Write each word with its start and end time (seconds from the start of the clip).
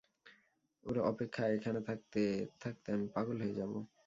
ওর 0.83 0.97
অপেক্ষায় 1.11 1.53
এখানে 1.57 1.79
থাকতে 1.89 2.21
থাকতে 2.61 2.87
আমি 2.95 3.07
পাগল 3.15 3.37
হয়ে 3.43 3.57
যাবো। 3.59 3.77